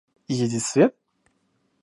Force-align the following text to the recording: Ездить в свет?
Ездить 0.27 0.63
в 0.63 0.67
свет? 0.67 0.95